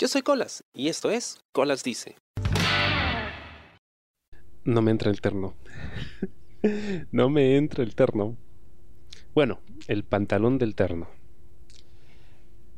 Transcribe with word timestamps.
Yo 0.00 0.06
soy 0.06 0.22
Colas 0.22 0.62
y 0.72 0.86
esto 0.86 1.10
es 1.10 1.40
Colas 1.50 1.82
Dice. 1.82 2.14
No 4.62 4.80
me 4.80 4.92
entra 4.92 5.10
el 5.10 5.20
terno. 5.20 5.54
no 7.10 7.28
me 7.30 7.56
entra 7.56 7.82
el 7.82 7.96
terno. 7.96 8.36
Bueno, 9.34 9.58
el 9.88 10.04
pantalón 10.04 10.56
del 10.56 10.76
terno. 10.76 11.08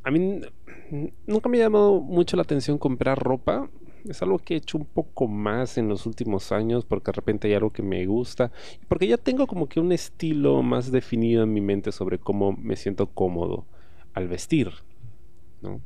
A 0.03 0.11
mí 0.11 0.41
nunca 1.27 1.51
me 1.51 1.59
ha 1.59 1.65
llamado 1.65 2.01
mucho 2.01 2.39
la 2.39 2.43
atención 2.43 2.79
comprar 2.79 3.19
ropa. 3.19 3.69
Es 4.09 4.23
algo 4.23 4.39
que 4.39 4.55
he 4.55 4.57
hecho 4.57 4.79
un 4.79 4.87
poco 4.87 5.29
más 5.29 5.77
en 5.77 5.89
los 5.89 6.07
últimos 6.07 6.53
años 6.53 6.87
porque 6.87 7.11
de 7.11 7.17
repente 7.17 7.49
hay 7.49 7.55
algo 7.55 7.69
que 7.69 7.83
me 7.83 8.07
gusta. 8.07 8.51
Porque 8.89 9.07
ya 9.07 9.19
tengo 9.19 9.47
como 9.47 9.69
que 9.69 9.79
un 9.79 9.93
estilo 9.93 10.63
más 10.63 10.91
definido 10.91 11.43
en 11.43 11.53
mi 11.53 11.61
mente 11.61 11.93
sobre 11.93 12.19
cómo 12.19 12.53
me 12.53 12.77
siento 12.77 13.09
cómodo 13.09 13.67
al 14.15 14.27
vestir. 14.27 14.71
¿no? 15.61 15.83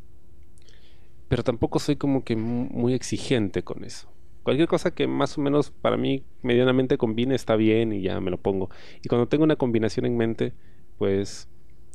Pero 1.28 1.42
tampoco 1.42 1.78
soy 1.78 1.96
como 1.96 2.24
que 2.24 2.36
muy 2.36 2.94
exigente 2.94 3.62
con 3.62 3.84
eso. 3.84 4.08
Cualquier 4.42 4.68
cosa 4.68 4.94
que 4.94 5.06
más 5.06 5.38
o 5.38 5.40
menos 5.40 5.70
para 5.70 5.96
mí 5.96 6.22
medianamente 6.42 6.98
combine 6.98 7.34
está 7.34 7.56
bien 7.56 7.92
y 7.92 8.02
ya 8.02 8.20
me 8.20 8.30
lo 8.30 8.38
pongo. 8.38 8.68
Y 9.02 9.08
cuando 9.08 9.26
tengo 9.26 9.44
una 9.44 9.56
combinación 9.56 10.04
en 10.04 10.16
mente, 10.18 10.52
pues 10.98 11.48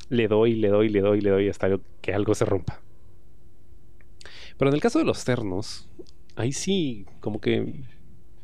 le 0.09 0.27
doy, 0.27 0.55
le 0.55 0.69
doy, 0.69 0.89
le 0.89 1.01
doy, 1.01 1.21
le 1.21 1.29
doy 1.29 1.49
hasta 1.49 1.69
que 2.01 2.13
algo 2.13 2.33
se 2.33 2.45
rompa. 2.45 2.81
Pero 4.57 4.69
en 4.69 4.75
el 4.75 4.81
caso 4.81 4.99
de 4.99 5.05
los 5.05 5.23
ternos, 5.23 5.87
ahí 6.35 6.51
sí, 6.51 7.05
como 7.21 7.39
que, 7.39 7.85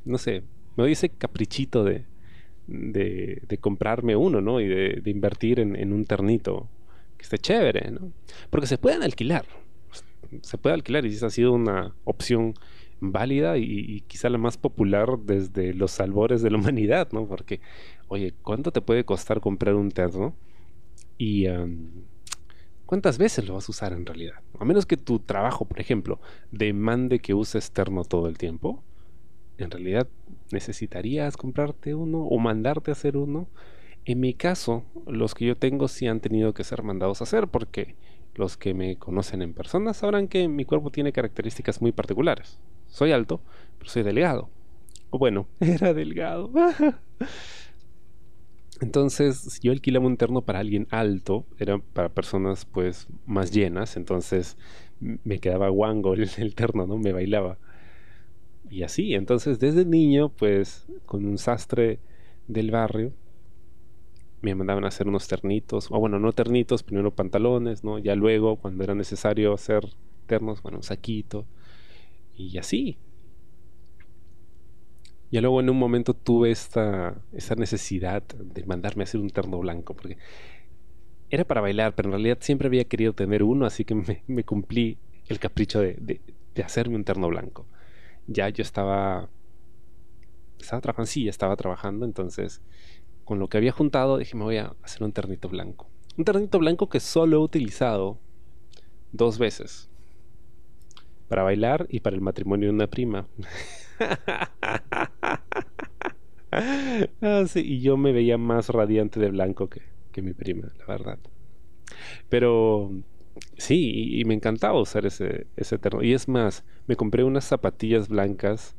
no 0.06 0.18
sé, 0.18 0.44
me 0.78 0.84
doy 0.84 0.92
ese 0.92 1.10
caprichito 1.10 1.84
de, 1.84 2.06
de, 2.68 3.58
comprarme 3.60 4.16
uno, 4.16 4.42
¿no? 4.42 4.62
Y 4.62 4.68
de, 4.68 5.02
invertir 5.10 5.60
en, 5.60 5.94
un 5.94 6.06
ternito 6.06 6.70
que 7.18 7.24
esté 7.24 7.38
chévere, 7.38 7.92
¿no? 7.92 8.12
Porque 8.50 8.68
se 8.68 8.78
pueden 8.78 9.04
alquilar. 9.04 9.46
Se 10.42 10.58
puede 10.58 10.76
alquilar 10.76 11.06
y 11.06 11.10
esa 11.10 11.28
ha 11.28 11.30
sido 11.30 11.54
una 11.54 11.96
opción 12.04 12.54
válida 13.00 13.58
y, 13.58 14.02
quizá 14.08 14.30
la 14.30 14.38
más 14.38 14.58
popular 14.58 15.18
desde 15.20 15.74
los 15.74 16.00
albores 16.00 16.42
de 16.42 16.52
la 16.52 16.58
humanidad, 16.60 17.10
¿no? 17.12 17.28
Porque, 17.28 17.62
oye, 18.08 18.34
¿cuánto 18.42 18.72
te 18.72 18.82
puede 18.82 19.04
costar 19.04 19.42
comprar 19.42 19.76
un 19.76 19.92
terno? 19.92 20.36
Y 21.18 21.46
¿cuántas 22.86 23.18
veces 23.18 23.48
lo 23.48 23.56
vas 23.56 23.70
a 23.70 23.72
usar 23.72 23.94
en 23.94 24.06
realidad? 24.06 24.36
A 24.60 24.66
menos 24.66 24.86
que 24.86 24.98
tu 24.98 25.20
trabajo, 25.20 25.66
por 25.66 25.80
ejemplo, 25.80 26.20
demande 26.52 27.20
que 27.20 27.34
uses 27.34 27.72
terno 27.72 28.04
todo 28.04 28.28
el 28.28 28.38
tiempo, 28.38 28.84
en 29.58 29.72
realidad 29.72 30.08
necesitarías 30.52 31.38
comprarte 31.38 31.96
uno 31.96 32.24
o 32.24 32.38
mandarte 32.40 32.92
a 32.92 32.94
hacer 32.94 33.18
uno. 33.18 33.48
En 34.04 34.20
mi 34.20 34.34
caso, 34.34 34.84
los 35.08 35.34
que 35.34 35.46
yo 35.46 35.56
tengo 35.56 35.88
sí 35.88 36.08
han 36.08 36.20
tenido 36.20 36.54
que 36.54 36.64
ser 36.64 36.84
mandados 36.84 37.22
a 37.22 37.24
hacer 37.24 37.48
porque 37.48 37.96
los 38.36 38.58
que 38.58 38.74
me 38.74 38.98
conocen 38.98 39.42
en 39.42 39.54
persona 39.54 39.94
sabrán 39.94 40.28
que 40.28 40.48
mi 40.48 40.66
cuerpo 40.66 40.92
tiene 40.92 41.12
características 41.12 41.82
muy 41.82 41.92
particulares. 41.92 42.60
Soy 42.88 43.12
alto, 43.12 43.42
pero 43.78 43.90
soy 43.90 44.04
delgado. 44.04 44.50
O 45.10 45.18
bueno, 45.18 45.48
era 45.60 45.94
delgado. 45.94 46.52
Entonces, 48.82 49.60
yo 49.62 49.72
alquilaba 49.72 50.06
un 50.06 50.18
terno 50.18 50.42
para 50.42 50.60
alguien 50.60 50.88
alto, 50.92 51.46
era 51.60 51.78
para 51.78 52.10
personas 52.10 52.66
pues 52.66 53.08
más 53.26 53.52
llenas, 53.52 53.96
entonces 53.96 54.58
me 55.00 55.40
quedaba 55.40 55.70
guango 55.70 56.14
el, 56.14 56.30
el 56.38 56.56
terno, 56.56 56.86
¿no? 56.86 56.98
Me 56.98 57.14
bailaba. 57.14 57.58
Y 58.70 58.84
así, 58.84 59.14
entonces 59.14 59.60
desde 59.60 59.86
niño 59.86 60.28
pues 60.28 60.88
con 61.06 61.26
un 61.26 61.38
sastre 61.38 62.00
del 62.48 62.72
barrio 62.72 63.14
me 64.46 64.56
mandaban 64.56 64.86
a 64.86 64.90
hacer 64.90 65.08
unos 65.08 65.28
ternitos, 65.28 65.88
o 65.92 66.00
bueno, 66.00 66.20
no 66.20 66.32
ternitos, 66.34 66.84
primero 66.84 67.12
pantalones, 67.12 67.84
¿no? 67.84 68.00
Ya 68.00 68.16
luego, 68.16 68.58
cuando 68.58 68.84
era 68.84 68.96
necesario 68.96 69.54
hacer 69.54 69.88
ternos, 70.28 70.62
bueno, 70.62 70.78
un 70.80 70.84
saquito, 70.84 71.46
y 72.36 72.58
así. 72.58 72.98
Y 75.32 75.40
luego 75.42 75.60
en 75.60 75.70
un 75.70 75.78
momento 75.78 76.14
tuve 76.14 76.52
esta, 76.52 77.16
esta 77.34 77.56
necesidad 77.56 78.24
de 78.24 78.64
mandarme 78.66 79.04
a 79.04 79.06
hacer 79.06 79.20
un 79.20 79.30
terno 79.30 79.58
blanco, 79.60 79.96
porque 79.96 80.18
era 81.30 81.44
para 81.44 81.62
bailar, 81.62 81.96
pero 81.96 82.10
en 82.10 82.14
realidad 82.14 82.38
siempre 82.42 82.68
había 82.68 82.86
querido 82.86 83.14
tener 83.14 83.44
uno, 83.44 83.66
así 83.66 83.84
que 83.86 83.96
me, 84.28 84.44
cumplí 84.44 84.98
el 85.28 85.40
capricho 85.40 85.80
de, 85.82 86.22
hacerme 86.64 86.96
un 86.96 87.04
terno 87.04 87.28
blanco. 87.28 87.66
Ya 88.28 88.50
yo 88.50 88.62
estaba, 88.62 89.30
estaba 90.60 90.82
trabajando, 90.82 91.08
sí, 91.08 91.28
estaba 91.28 91.56
trabajando, 91.56 92.06
entonces 92.06 92.62
con 93.26 93.40
lo 93.40 93.50
que 93.50 93.58
había 93.58 93.72
juntado 93.72 94.18
dije, 94.18 94.38
me 94.38 94.44
voy 94.44 94.58
a 94.58 94.74
hacer 94.84 95.04
un 95.04 95.12
ternito 95.12 95.50
blanco. 95.50 95.90
Un 96.18 96.24
ternito 96.24 96.60
blanco 96.60 96.88
que 96.88 97.00
solo 97.00 97.38
he 97.38 97.40
utilizado 97.40 98.20
dos 99.12 99.38
veces. 99.38 99.90
Para 101.28 101.44
bailar 101.44 101.88
y 101.90 102.00
para 102.00 102.16
el 102.16 102.22
matrimonio 102.22 102.70
de 102.70 102.76
una 102.76 102.88
prima. 102.88 103.28
Ah, 107.22 107.44
y 107.54 107.82
yo 107.82 107.98
me 107.98 108.14
veía 108.14 108.38
más 108.38 108.70
radiante 108.70 109.20
de 109.20 109.30
blanco 109.30 109.68
que, 109.68 110.22
mi 110.22 110.32
prima, 110.32 110.72
la 110.80 110.86
verdad. 110.86 111.20
Pero 112.30 112.94
sí, 113.58 114.20
y, 114.20 114.24
me 114.24 114.36
encantaba 114.36 114.80
usar 114.80 115.06
ese, 115.06 115.48
ese 115.58 115.78
terno. 115.78 116.02
Y 116.02 116.14
es 116.14 116.30
más, 116.30 116.64
me 116.88 116.96
compré 116.96 117.26
unas 117.26 117.44
zapatillas 117.44 118.08
blancas 118.08 118.78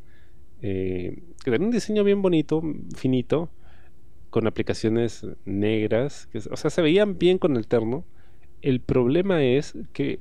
eh, 0.63 1.23
que 1.45 1.51
tenían 1.51 1.65
un 1.65 1.71
diseño 1.71 2.03
bien 2.03 2.23
bonito, 2.23 2.63
finito, 2.97 3.51
con 4.31 4.47
aplicaciones 4.47 5.27
negras. 5.45 6.29
O 6.51 6.57
sea, 6.57 6.71
se 6.71 6.83
veían 6.83 7.19
bien 7.19 7.39
con 7.39 7.57
el 7.57 7.67
terno. 7.67 8.05
El 8.63 8.81
problema 8.81 9.43
es 9.43 9.75
que 9.93 10.21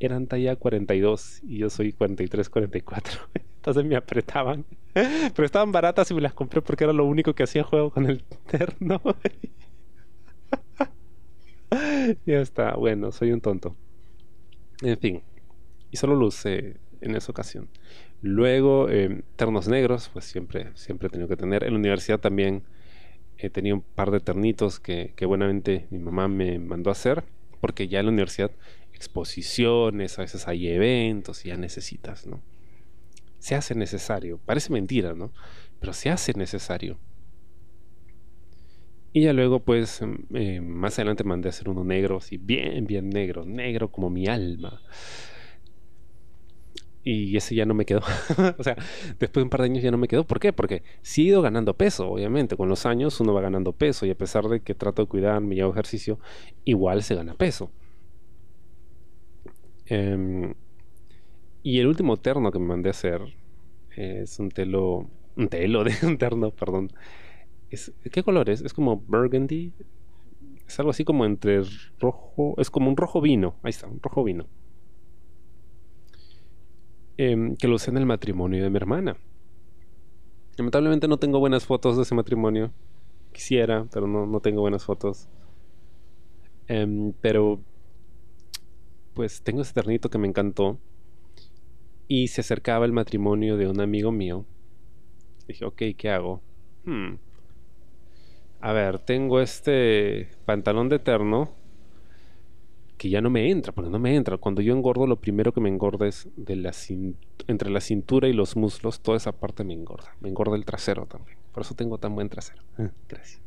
eran 0.00 0.26
talla 0.26 0.56
42 0.56 1.40
y 1.42 1.58
yo 1.58 1.70
soy 1.70 1.92
43, 1.92 2.48
44. 2.48 3.20
Entonces 3.56 3.84
me 3.84 3.96
apretaban. 3.96 4.64
Pero 4.94 5.44
estaban 5.44 5.72
baratas 5.72 6.10
y 6.10 6.14
me 6.14 6.20
las 6.20 6.34
compré 6.34 6.62
porque 6.62 6.84
era 6.84 6.92
lo 6.92 7.04
único 7.04 7.34
que 7.34 7.42
hacía 7.42 7.64
juego 7.64 7.90
con 7.90 8.06
el 8.06 8.22
terno. 8.46 9.00
ya 12.26 12.40
está, 12.40 12.74
bueno, 12.76 13.12
soy 13.12 13.32
un 13.32 13.40
tonto. 13.40 13.74
En 14.82 14.98
fin, 14.98 15.22
y 15.90 15.96
solo 15.96 16.14
lo 16.14 16.26
usé 16.26 16.76
en 17.00 17.14
esa 17.16 17.32
ocasión. 17.32 17.68
Luego, 18.22 18.88
em, 18.88 19.22
ternos 19.36 19.68
negros, 19.68 20.10
pues 20.12 20.24
siempre, 20.24 20.70
siempre 20.74 21.08
he 21.08 21.10
tenido 21.10 21.28
que 21.28 21.36
tener. 21.36 21.64
En 21.64 21.72
la 21.72 21.78
universidad 21.78 22.18
también 22.18 22.62
he 23.38 23.50
tenido 23.50 23.76
un 23.76 23.82
par 23.82 24.10
de 24.10 24.20
ternitos 24.20 24.80
que, 24.80 25.14
que 25.16 25.26
buenamente 25.26 25.86
mi 25.90 25.98
mamá 25.98 26.28
me 26.28 26.58
mandó 26.58 26.90
a 26.90 26.92
hacer, 26.92 27.24
porque 27.60 27.88
ya 27.88 28.00
en 28.00 28.06
la 28.06 28.12
universidad 28.12 28.50
exposiciones, 28.98 30.18
a 30.18 30.22
veces 30.22 30.48
hay 30.48 30.68
eventos 30.68 31.44
y 31.44 31.48
ya 31.48 31.56
necesitas, 31.56 32.26
¿no? 32.26 32.42
Se 33.38 33.54
hace 33.54 33.76
necesario. 33.76 34.40
Parece 34.44 34.72
mentira, 34.72 35.14
¿no? 35.14 35.32
Pero 35.78 35.92
se 35.92 36.10
hace 36.10 36.32
necesario. 36.34 36.98
Y 39.12 39.22
ya 39.22 39.32
luego, 39.32 39.60
pues, 39.60 40.02
em, 40.02 40.18
eh, 40.34 40.60
más 40.60 40.98
adelante 40.98 41.24
mandé 41.24 41.48
a 41.48 41.50
hacer 41.50 41.68
uno 41.68 41.84
negro, 41.84 42.18
así 42.18 42.36
bien, 42.36 42.86
bien 42.86 43.08
negro, 43.08 43.44
negro 43.44 43.90
como 43.90 44.10
mi 44.10 44.26
alma. 44.26 44.82
Y 47.04 47.36
ese 47.36 47.54
ya 47.54 47.64
no 47.64 47.74
me 47.74 47.84
quedó. 47.86 48.00
o 48.58 48.62
sea, 48.62 48.76
después 49.18 49.34
de 49.34 49.42
un 49.42 49.50
par 49.50 49.60
de 49.60 49.66
años 49.66 49.82
ya 49.82 49.90
no 49.90 49.98
me 49.98 50.08
quedó. 50.08 50.24
¿Por 50.24 50.40
qué? 50.40 50.52
Porque 50.52 50.82
sí 51.02 51.22
he 51.22 51.24
ido 51.26 51.42
ganando 51.42 51.74
peso, 51.74 52.10
obviamente. 52.10 52.56
Con 52.56 52.68
los 52.68 52.86
años 52.86 53.18
uno 53.20 53.32
va 53.32 53.40
ganando 53.40 53.72
peso. 53.72 54.04
Y 54.06 54.10
a 54.10 54.14
pesar 54.18 54.44
de 54.48 54.60
que 54.60 54.74
trato 54.74 55.02
de 55.02 55.08
cuidarme 55.08 55.54
y 55.54 55.60
hago 55.60 55.72
ejercicio, 55.72 56.18
igual 56.64 57.02
se 57.02 57.14
gana 57.14 57.34
peso. 57.34 57.70
Em, 59.86 60.54
y 61.62 61.78
el 61.80 61.86
último 61.86 62.16
terno 62.18 62.50
que 62.52 62.58
me 62.58 62.66
mandé 62.66 62.88
a 62.88 62.92
hacer 62.92 63.22
es 63.96 64.38
un 64.38 64.50
telo. 64.50 65.08
Un 65.36 65.48
telo 65.48 65.84
de 65.84 65.92
un 66.06 66.18
terno, 66.18 66.50
perdón. 66.50 66.92
Es, 67.70 67.92
¿Qué 68.12 68.22
color 68.22 68.50
es? 68.50 68.60
Es 68.62 68.74
como 68.74 68.96
burgundy. 68.96 69.72
Es 70.66 70.78
algo 70.78 70.90
así 70.90 71.04
como 71.04 71.24
entre 71.24 71.62
rojo. 72.00 72.54
Es 72.58 72.70
como 72.70 72.90
un 72.90 72.96
rojo 72.96 73.20
vino. 73.20 73.56
Ahí 73.62 73.70
está, 73.70 73.86
un 73.86 74.00
rojo 74.02 74.24
vino. 74.24 74.46
Em, 77.20 77.56
que 77.56 77.66
lo 77.66 77.74
usé 77.74 77.90
en 77.90 77.96
el 77.96 78.06
matrimonio 78.06 78.62
de 78.62 78.70
mi 78.70 78.76
hermana. 78.76 79.16
Lamentablemente 80.56 81.08
no 81.08 81.18
tengo 81.18 81.40
buenas 81.40 81.66
fotos 81.66 81.96
de 81.96 82.04
ese 82.04 82.14
matrimonio. 82.14 82.72
Quisiera, 83.32 83.86
pero 83.92 84.06
no, 84.06 84.24
no 84.24 84.38
tengo 84.38 84.60
buenas 84.60 84.84
fotos. 84.84 85.28
Em, 86.68 87.12
pero 87.20 87.60
pues 89.14 89.42
tengo 89.42 89.62
ese 89.62 89.74
ternito 89.74 90.10
que 90.10 90.18
me 90.18 90.28
encantó. 90.28 90.78
Y 92.06 92.28
se 92.28 92.40
acercaba 92.40 92.86
el 92.86 92.92
matrimonio 92.92 93.56
de 93.56 93.66
un 93.66 93.80
amigo 93.80 94.12
mío. 94.12 94.44
Dije, 95.48 95.64
ok, 95.64 95.82
¿qué 95.96 96.10
hago? 96.10 96.40
Hmm. 96.84 97.16
A 98.60 98.72
ver, 98.72 99.00
tengo 99.00 99.40
este 99.40 100.30
pantalón 100.44 100.88
de 100.88 101.00
terno 101.00 101.57
que 102.98 103.08
ya 103.08 103.20
no 103.20 103.30
me 103.30 103.50
entra, 103.50 103.72
porque 103.72 103.90
no 103.90 103.98
me 103.98 104.14
entra. 104.14 104.36
Cuando 104.36 104.60
yo 104.60 104.74
engordo, 104.74 105.06
lo 105.06 105.16
primero 105.16 105.52
que 105.52 105.60
me 105.60 105.68
engorda 105.68 106.06
es 106.06 106.28
de 106.36 106.56
la 106.56 106.72
entre 107.46 107.70
la 107.70 107.80
cintura 107.80 108.28
y 108.28 108.32
los 108.32 108.56
muslos, 108.56 109.00
toda 109.00 109.16
esa 109.16 109.32
parte 109.32 109.64
me 109.64 109.72
engorda. 109.72 110.14
Me 110.20 110.28
engorda 110.28 110.56
el 110.56 110.64
trasero 110.64 111.06
también. 111.06 111.38
Por 111.52 111.62
eso 111.62 111.74
tengo 111.74 111.98
tan 111.98 112.14
buen 112.14 112.28
trasero. 112.28 112.62
Gracias. 113.08 113.40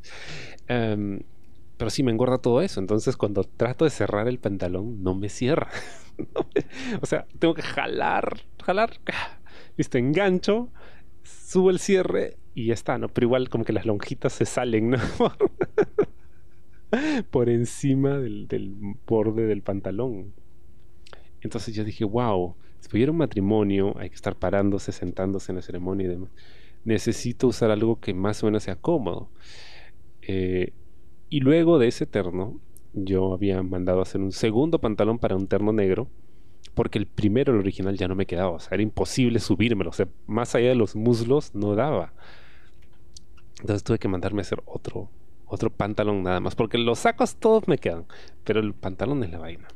Em, 0.68 1.22
pero 1.78 1.92
sí 1.92 2.02
me 2.02 2.12
engorda 2.12 2.38
todo 2.38 2.62
eso. 2.62 2.80
Entonces 2.80 3.18
cuando 3.18 3.44
trato 3.44 3.86
de 3.86 3.92
cerrar 3.92 4.28
el 4.28 4.40
pantalón, 4.40 5.04
no 5.04 5.16
me 5.16 5.30
cierra. 5.30 5.70
o 7.02 7.06
sea, 7.06 7.28
tengo 7.38 7.54
que 7.54 7.62
jalar, 7.62 8.42
jalar, 8.64 9.00
listo, 9.76 9.98
engancho, 9.98 10.70
subo 11.24 11.70
el 11.70 11.80
cierre 11.80 12.38
y 12.56 12.68
ya 12.68 12.74
está, 12.74 12.98
¿no? 12.98 13.10
Pero 13.10 13.28
igual 13.28 13.50
como 13.50 13.66
que 13.66 13.74
las 13.74 13.86
lonjitas 13.86 14.34
se 14.34 14.46
salen, 14.46 14.92
¿no? 14.92 14.98
Por 17.32 17.50
encima 17.50 18.18
del, 18.18 18.76
borde 19.08 19.46
del 19.46 19.62
pantalón. 19.62 20.34
Entonces 21.42 21.74
yo 21.74 21.84
dije, 21.84 22.04
wow, 22.04 22.56
si 22.80 22.90
hubiera 22.96 23.12
un 23.12 23.18
matrimonio, 23.18 23.96
hay 23.98 24.10
que 24.10 24.16
estar 24.16 24.36
parándose, 24.36 24.92
sentándose 24.92 25.52
en 25.52 25.58
la 25.58 25.62
ceremonia 25.62 26.06
y 26.06 26.10
demás. 26.10 26.30
Necesito 26.84 27.48
usar 27.48 27.72
algo 27.72 28.00
que 28.00 28.14
más 28.14 28.44
o 28.44 28.48
menos 28.48 28.64
sea 28.64 28.76
cómodo. 28.76 29.30
Eh, 30.22 30.74
y 31.30 31.40
luego 31.40 31.80
de 31.80 31.88
ese 31.88 32.06
terno, 32.06 32.60
yo 32.94 33.34
había 33.34 33.64
mandado 33.64 34.02
hacer 34.02 34.22
un 34.22 34.32
segundo 34.32 34.80
pantalón 34.80 35.18
para 35.18 35.36
un 35.36 35.48
terno 35.48 35.72
negro, 35.72 36.08
porque 36.74 37.00
el 37.00 37.08
primero, 37.08 37.54
el 37.54 37.60
original, 37.60 37.98
ya 37.98 38.08
no 38.08 38.16
me 38.16 38.26
quedaba. 38.26 38.52
O 38.52 38.60
sea, 38.60 38.76
era 38.76 38.84
imposible 38.84 39.40
subírmelo. 39.40 39.90
O 39.90 39.94
sea, 39.94 40.08
más 40.28 40.56
allá 40.56 40.70
de 40.70 40.76
los 40.76 40.96
muslos, 40.96 41.56
no 41.56 41.76
daba. 41.76 42.14
Entonces 43.60 43.84
tuve 43.84 44.00
que 44.00 44.08
mandarme 44.08 44.42
a 44.42 44.44
hacer 44.44 44.62
otro, 44.66 45.10
otro 45.52 45.70
pantalón 45.70 46.24
nada 46.24 46.40
más, 46.40 46.56
porque 46.56 46.78
los 46.78 47.00
sacos 47.00 47.36
todos 47.36 47.68
me 47.68 47.78
quedan, 47.78 48.06
pero 48.46 48.62
el 48.62 48.74
pantalón 48.74 49.22
es 49.24 49.32
la 49.32 49.38
vaina. 49.38 49.68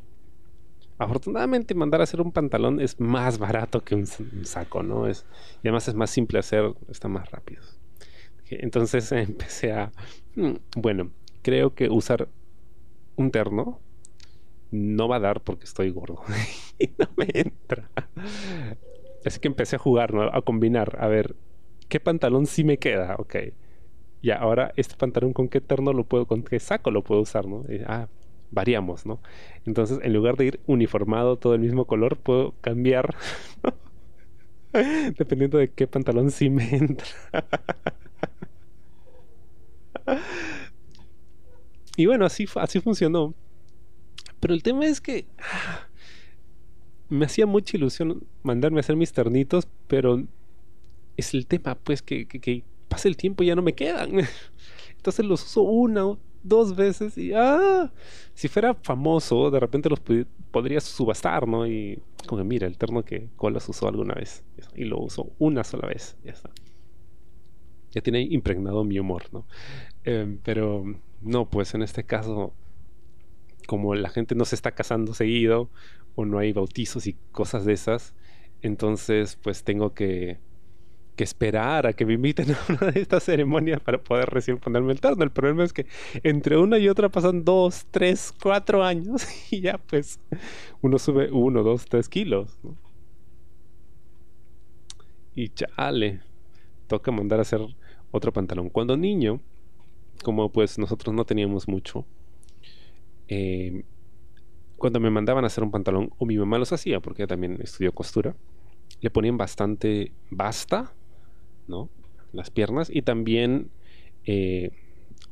Afortunadamente 0.97 1.75
mandar 1.75 1.99
a 1.99 2.05
hacer 2.05 2.21
un 2.21 2.31
pantalón 2.31 2.79
es 2.79 2.97
más 3.01 3.37
barato 3.37 3.83
que 3.83 3.93
un, 3.93 4.07
saco, 4.07 4.83
¿no? 4.83 5.05
Es, 5.05 5.25
y 5.61 5.67
además 5.67 5.89
es 5.89 5.93
más 5.93 6.09
simple 6.09 6.39
hacer, 6.39 6.73
está 6.87 7.09
más 7.09 7.29
rápido. 7.29 7.61
Entonces 8.49 9.11
empecé 9.11 9.73
a, 9.73 9.91
mm, 10.35 10.53
bueno, 10.77 11.11
creo 11.41 11.75
que 11.75 11.89
usar 11.89 12.29
un 13.17 13.31
terno 13.31 13.81
no 14.71 15.09
va 15.09 15.17
a 15.17 15.19
dar 15.19 15.41
porque 15.41 15.65
estoy 15.65 15.89
gordo 15.89 16.21
y 16.79 16.87
no 16.97 17.09
me 17.17 17.27
entra. 17.33 17.89
Así 19.25 19.41
que 19.41 19.49
empecé 19.49 19.75
a 19.75 19.79
jugar, 19.79 20.13
¿no? 20.13 20.21
A 20.23 20.41
combinar, 20.41 20.97
a 21.01 21.07
ver, 21.07 21.35
¿qué 21.89 21.99
pantalón 21.99 22.45
sí 22.45 22.63
me 22.63 22.77
queda? 22.77 23.17
Ok. 23.19 23.35
Ya, 24.25 24.37
ahora 24.37 24.73
este 24.75 24.95
pantalón 24.95 25.33
con 25.33 25.49
qué 25.49 25.61
terno 25.61 25.93
lo 25.93 26.03
puedo, 26.03 26.25
con 26.25 26.41
qué 26.41 26.59
saco 26.59 26.89
lo 26.89 27.03
puedo 27.03 27.21
usar, 27.21 27.45
¿no? 27.45 27.63
ah, 27.85 28.07
variamos, 28.49 29.05
¿no? 29.05 29.19
Entonces, 29.67 29.99
en 30.01 30.13
lugar 30.13 30.35
de 30.35 30.45
ir 30.45 30.59
uniformado 30.65 31.37
todo 31.37 31.53
el 31.53 31.61
mismo 31.61 31.85
color, 31.85 32.17
puedo 32.17 32.55
cambiar 32.61 33.15
dependiendo 35.17 35.59
de 35.59 35.69
qué 35.69 35.85
pantalón 35.85 36.31
sí 36.31 36.49
me 36.49 36.75
entra. 36.75 37.05
y 41.95 42.07
bueno, 42.07 42.25
así, 42.25 42.47
así 42.55 42.81
funcionó. 42.81 43.35
Pero 44.39 44.55
el 44.55 44.63
tema 44.63 44.87
es 44.87 45.01
que 45.01 45.27
ah, 45.37 45.87
me 47.09 47.25
hacía 47.25 47.45
mucha 47.45 47.77
ilusión 47.77 48.23
mandarme 48.41 48.79
a 48.79 48.81
hacer 48.81 48.95
mis 48.95 49.13
ternitos, 49.13 49.67
pero 49.85 50.23
es 51.15 51.35
el 51.35 51.45
tema, 51.45 51.75
pues, 51.75 52.01
que 52.01 52.25
pasa 52.95 53.09
el 53.09 53.17
tiempo 53.17 53.43
ya 53.43 53.55
no 53.55 53.61
me 53.61 53.73
quedan. 53.73 54.11
Entonces 54.97 55.25
los 55.25 55.43
uso 55.43 55.63
una, 55.63 56.17
dos 56.43 56.75
veces 56.75 57.17
y 57.17 57.33
ah, 57.33 57.91
si 58.33 58.47
fuera 58.47 58.73
famoso, 58.73 59.51
de 59.51 59.59
repente 59.59 59.89
los 59.89 59.99
podría 60.51 60.79
subastar, 60.79 61.45
¿no? 61.45 61.67
Y 61.67 61.99
como 62.25 62.41
que 62.41 62.47
mira, 62.47 62.67
el 62.67 62.77
terno 62.77 63.03
que 63.03 63.27
Colas 63.35 63.67
usó 63.67 63.89
alguna 63.89 64.13
vez 64.13 64.43
y 64.75 64.85
lo 64.85 64.99
usó 64.99 65.33
una 65.39 65.65
sola 65.65 65.87
vez, 65.87 66.15
ya 66.23 66.31
está. 66.31 66.49
Ya 67.91 68.01
tiene 68.01 68.21
impregnado 68.21 68.83
mi 68.85 68.97
humor, 68.97 69.23
¿no? 69.33 69.45
Em, 70.05 70.39
pero 70.41 70.85
no, 71.21 71.49
pues 71.49 71.73
en 71.75 71.81
este 71.81 72.05
caso, 72.05 72.53
como 73.67 73.93
la 73.93 74.09
gente 74.09 74.35
no 74.35 74.45
se 74.45 74.55
está 74.55 74.71
casando 74.71 75.13
seguido 75.13 75.69
o 76.15 76.23
no 76.23 76.39
hay 76.39 76.53
bautizos 76.53 77.07
y 77.07 77.17
cosas 77.33 77.65
de 77.65 77.73
esas, 77.73 78.15
entonces 78.61 79.37
pues 79.41 79.63
tengo 79.63 79.93
que 79.93 80.39
que 81.15 81.23
esperar 81.23 81.87
a 81.87 81.93
que 81.93 82.05
me 82.05 82.13
inviten 82.13 82.51
a 82.51 82.57
una 82.69 82.91
de 82.91 83.01
estas 83.01 83.23
ceremonias 83.23 83.79
para 83.79 83.97
poder 83.97 84.29
recién 84.29 84.57
ponerme 84.57 84.91
el 84.91 85.01
terno. 85.01 85.23
El 85.23 85.31
problema 85.31 85.63
es 85.63 85.73
que 85.73 85.87
entre 86.23 86.57
una 86.57 86.77
y 86.77 86.89
otra 86.89 87.09
pasan 87.09 87.43
dos, 87.43 87.85
tres, 87.91 88.33
cuatro 88.41 88.83
años 88.83 89.25
y 89.51 89.61
ya 89.61 89.77
pues 89.77 90.19
uno 90.81 90.99
sube 90.99 91.31
uno, 91.31 91.63
dos, 91.63 91.85
tres 91.85 92.09
kilos. 92.09 92.57
Y 95.33 95.49
chale, 95.49 96.21
toca 96.87 97.11
mandar 97.11 97.39
a 97.39 97.41
hacer 97.43 97.61
otro 98.11 98.31
pantalón. 98.31 98.69
Cuando 98.69 98.95
niño, 98.95 99.41
como 100.23 100.51
pues 100.51 100.77
nosotros 100.77 101.13
no 101.13 101.25
teníamos 101.25 101.67
mucho, 101.67 102.05
eh, 103.27 103.83
cuando 104.77 104.99
me 104.99 105.09
mandaban 105.09 105.43
a 105.43 105.47
hacer 105.47 105.63
un 105.63 105.71
pantalón, 105.71 106.11
o 106.17 106.25
mi 106.25 106.37
mamá 106.37 106.57
los 106.57 106.71
hacía, 106.71 106.99
porque 106.99 107.27
también 107.27 107.59
estudió 107.61 107.91
costura, 107.93 108.35
le 109.01 109.09
ponían 109.09 109.37
bastante 109.37 110.11
basta 110.29 110.93
¿no? 111.67 111.89
Las 112.31 112.49
piernas 112.49 112.89
y 112.93 113.01
también, 113.01 113.69
eh, 114.25 114.71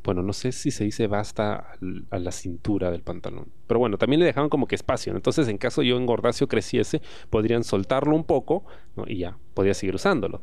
bueno, 0.03 0.23
no 0.23 0.33
sé 0.33 0.51
si 0.51 0.71
se 0.71 0.83
dice 0.83 1.07
basta 1.07 1.77
a 2.09 2.19
la 2.19 2.31
cintura 2.31 2.91
del 2.91 3.01
pantalón, 3.01 3.47
pero 3.67 3.79
bueno, 3.79 3.97
también 3.97 4.19
le 4.19 4.25
dejaban 4.25 4.49
como 4.49 4.67
que 4.67 4.75
espacio, 4.75 5.15
entonces 5.15 5.47
en 5.47 5.57
caso 5.57 5.81
yo 5.83 5.97
engordase 5.97 6.43
o 6.43 6.47
creciese, 6.47 7.01
podrían 7.29 7.63
soltarlo 7.63 8.15
un 8.15 8.23
poco 8.23 8.65
y 9.07 9.17
ya, 9.17 9.37
podía 9.53 9.73
seguir 9.73 9.95
usándolo. 9.95 10.41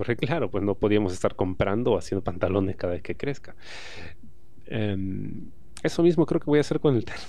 Porque 0.00 0.16
claro, 0.16 0.50
pues 0.50 0.64
no 0.64 0.76
podíamos 0.76 1.12
estar 1.12 1.36
comprando 1.36 1.92
o 1.92 1.98
haciendo 1.98 2.24
pantalones 2.24 2.76
cada 2.76 2.94
vez 2.94 3.02
que 3.02 3.16
crezca. 3.16 3.54
Em, 4.64 5.50
eso 5.82 6.02
mismo 6.02 6.24
creo 6.24 6.40
que 6.40 6.46
voy 6.46 6.58
a 6.58 6.62
hacer 6.62 6.80
con 6.80 6.96
el 6.96 7.04
terno. 7.04 7.20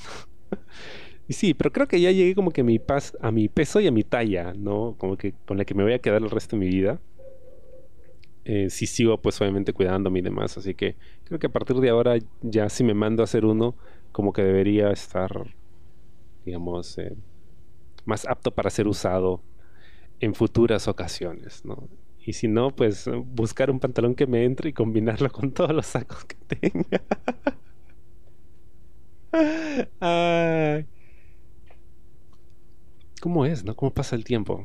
y 1.27 1.33
sí, 1.33 1.53
pero 1.53 1.74
creo 1.74 1.89
que 1.89 2.00
ya 2.00 2.12
llegué 2.12 2.33
como 2.33 2.51
que 2.51 2.62
a 2.62 2.63
mi, 2.63 2.80
paz, 2.80 3.18
a 3.19 3.31
mi 3.31 3.50
peso 3.50 3.81
y 3.81 3.88
a 3.88 3.92
mi 3.92 4.03
talla, 4.03 4.53
¿no? 4.53 4.95
Como 4.98 5.18
que 5.18 5.33
con 5.45 5.57
la 5.57 5.65
que 5.65 5.74
me 5.74 5.83
voy 5.83 5.92
a 5.92 6.00
quedar 6.00 6.21
el 6.21 6.30
resto 6.30 6.56
de 6.56 6.62
mi 6.62 6.69
vida. 6.69 7.01
Eh, 8.45 8.69
si 8.69 8.88
sigo 8.88 9.21
pues 9.21 9.39
obviamente 9.41 9.73
cuidándome 9.73 10.19
y 10.19 10.21
demás. 10.23 10.57
Así 10.57 10.73
que 10.75 10.95
creo 11.25 11.39
que 11.39 11.47
a 11.47 11.51
partir 11.51 11.77
de 11.77 11.89
ahora 11.89 12.17
ya 12.41 12.69
si 12.69 12.83
me 12.83 12.93
mando 12.93 13.23
a 13.23 13.25
hacer 13.25 13.45
uno, 13.45 13.75
como 14.11 14.33
que 14.33 14.43
debería 14.43 14.91
estar, 14.91 15.29
digamos, 16.45 16.97
eh, 16.97 17.15
más 18.05 18.25
apto 18.27 18.51
para 18.51 18.69
ser 18.69 18.88
usado 18.88 19.41
en 20.19 20.35
futuras 20.35 20.88
ocasiones, 20.88 21.65
¿no? 21.65 21.89
Y 22.25 22.33
si 22.33 22.47
no, 22.47 22.75
pues 22.75 23.09
buscar 23.27 23.71
un 23.71 23.79
pantalón 23.79 24.15
que 24.15 24.27
me 24.27 24.45
entre 24.45 24.69
y 24.69 24.73
combinarlo 24.73 25.31
con 25.31 25.51
todos 25.53 25.73
los 25.73 25.88
sacos 25.88 26.25
que 26.25 26.35
tenga. 26.59 27.01
¿Cómo 33.21 33.45
es, 33.45 33.63
no? 33.63 33.75
¿Cómo 33.75 33.93
pasa 33.93 34.15
el 34.15 34.23
tiempo? 34.23 34.63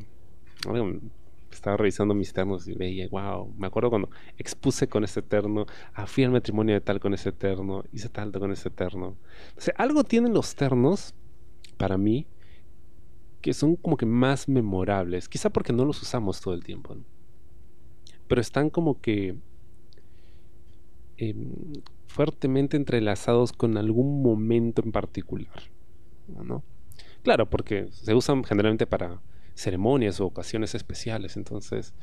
Estaba 1.67 1.77
revisando 1.77 2.13
mis 2.13 2.31
ternos 2.31 2.65
y 2.69 2.73
veía, 2.75 3.09
wow, 3.09 3.53
me 3.57 3.67
acuerdo 3.67 3.89
cuando 3.89 4.09
expuse 4.37 4.87
con 4.87 5.03
ese 5.03 5.21
terno, 5.21 5.65
ah, 5.93 6.07
fui 6.07 6.23
al 6.23 6.31
matrimonio 6.31 6.73
de 6.75 6.79
tal 6.79 7.01
con 7.01 7.13
ese 7.13 7.33
terno, 7.33 7.83
hice 7.91 8.07
tal 8.07 8.31
con 8.31 8.53
ese 8.53 8.69
terno. 8.69 9.17
O 9.57 9.61
sea, 9.61 9.73
algo 9.77 10.05
tienen 10.05 10.33
los 10.33 10.55
ternos, 10.55 11.13
para 11.75 11.97
mí, 11.97 12.25
que 13.41 13.53
son 13.53 13.75
como 13.75 13.97
que 13.97 14.05
más 14.05 14.47
memorables, 14.47 15.27
quizá 15.27 15.49
porque 15.49 15.73
no 15.73 15.83
los 15.83 16.01
usamos 16.01 16.39
todo 16.39 16.53
el 16.53 16.63
tiempo, 16.63 16.95
pero 18.29 18.39
están 18.39 18.69
como 18.69 19.01
que 19.01 19.37
em, 21.17 21.51
fuertemente 22.07 22.77
entrelazados 22.77 23.51
con 23.51 23.75
algún 23.75 24.23
momento 24.23 24.81
en 24.81 24.93
particular, 24.93 25.63
¿no? 26.27 26.63
Claro, 27.23 27.49
porque 27.49 27.89
se 27.91 28.13
usan 28.15 28.45
generalmente 28.45 28.87
para 28.87 29.19
ceremonias 29.57 30.19
o 30.19 30.25
ocasiones 30.25 30.75
especiales. 30.75 31.35
Entonces, 31.35 31.93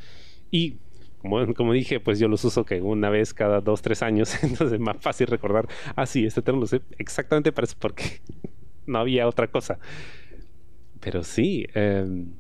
y 0.51 0.79
como, 1.19 1.55
como, 1.55 1.73
dije, 1.73 2.01
pues 2.01 2.19
yo 2.19 2.29
los 2.29 2.45
uso 2.45 2.65
que 2.65 2.83
una 2.83 3.09
vez 3.09 3.33
cada 3.33 3.61
dos, 3.61 3.81
tres 3.81 4.03
años. 4.03 4.35
Entonces 4.43 4.73
es 4.75 4.81
más 4.81 4.97
fácil 5.01 5.29
recordar, 5.29 5.69
ah, 5.97 6.07
sí, 6.07 6.27
este 6.27 6.43
termo 6.43 6.61
lo 6.61 6.67
sé 6.67 6.83
exactamente 6.99 7.53
para 7.53 7.65
eso 7.65 7.77
porque 7.79 8.21
no 8.87 8.99
había 8.99 9.27
otra 9.29 9.49
cosa. 9.49 9.79
Pero 11.01 11.23
sí. 11.23 11.67
Em, 11.75 12.35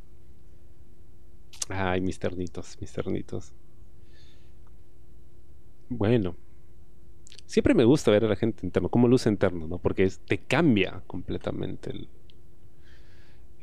ay, 1.69 2.01
mis 2.01 2.19
ternitos, 2.19 2.77
mis 2.81 2.93
ternitos. 2.93 3.53
Bueno. 5.89 6.37
Siempre 7.47 7.75
me 7.75 7.85
gusta 7.85 8.11
ver 8.11 8.25
a 8.25 8.29
la 8.29 8.37
gente 8.37 8.67
interno, 8.67 8.89
cómo 8.89 9.07
luce 9.07 9.29
interno, 9.29 9.69
¿no? 9.69 9.79
Porque 9.79 10.11
te 10.27 10.39
cambia 10.39 11.03
completamente 11.07 11.91
el, 11.91 12.09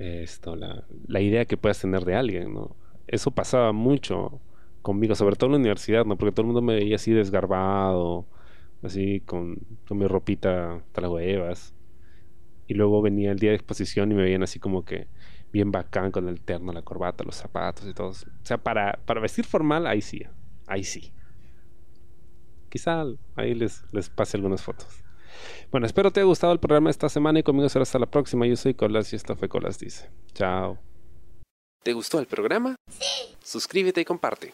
esto, 0.02 0.56
la, 0.56 0.84
la, 1.08 1.22
idea 1.22 1.46
que 1.46 1.58
puedas 1.58 1.80
tener 1.80 2.06
de 2.06 2.16
alguien, 2.16 2.54
¿no? 2.54 2.76
Eso 3.08 3.32
pasaba 3.32 3.72
mucho 3.72 4.42
conmigo, 4.82 5.16
sobre 5.16 5.36
todo 5.36 5.48
en 5.48 5.54
la 5.54 5.58
universidad, 5.60 6.06
¿no? 6.06 6.18
Porque 6.18 6.32
todo 6.32 6.44
el 6.44 6.48
mundo 6.48 6.62
me 6.62 6.76
veía 6.76 6.96
así 6.96 7.12
desgarbado, 7.12 8.26
así 8.84 9.22
con, 9.22 9.58
con 9.88 9.98
mi 9.98 10.08
ropita 10.08 10.84
huevas 10.98 11.74
Y 12.68 12.74
luego 12.74 13.02
venía 13.02 13.32
el 13.32 13.40
día 13.40 13.52
de 13.52 13.58
exposición 13.58 14.12
y 14.12 14.16
me 14.16 14.24
veían 14.24 14.44
así 14.44 14.60
como 14.60 14.84
que 14.86 15.08
bien 15.52 15.72
bacán 15.72 16.12
con 16.12 16.28
el 16.30 16.42
terno, 16.42 16.72
la 16.72 16.82
corbata, 16.82 17.24
los 17.24 17.36
zapatos 17.36 17.88
y 17.88 17.94
todo. 17.94 18.10
O 18.10 18.16
sea, 18.44 18.58
para, 18.58 19.00
para 19.06 19.20
vestir 19.22 19.46
formal, 19.46 19.86
ahí 19.86 20.02
sí, 20.02 20.24
ahí 20.68 20.84
sí. 20.84 21.12
Quizá 22.70 23.04
ahí 23.36 23.54
les, 23.54 23.84
les 23.92 24.10
pase 24.10 24.38
algunas 24.38 24.62
fotos. 24.62 25.04
Bueno, 25.72 25.86
espero 25.86 26.12
te 26.12 26.20
haya 26.20 26.28
gustado 26.28 26.54
el 26.54 26.60
programa 26.60 26.90
esta 26.90 27.10
semana 27.10 27.40
y 27.40 27.44
conmigo 27.44 27.70
será 27.70 27.84
hasta 27.84 28.00
la 28.00 28.06
próxima. 28.06 28.46
Yo 28.46 28.56
soy 28.56 28.74
Colas 28.74 29.12
y 29.14 29.16
esto 29.16 29.36
fue 29.36 29.50
Colas 29.50 29.80
Dice. 29.80 30.10
Chao. 30.34 30.78
¿Te 31.84 31.94
gustó 31.94 32.20
el 32.20 32.28
programa? 32.28 32.76
Sí. 32.90 33.36
Suscríbete 33.44 34.02
y 34.02 34.06
comparte. 34.06 34.54